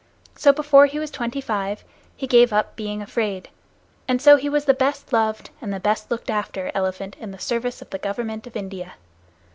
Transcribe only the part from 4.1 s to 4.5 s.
so he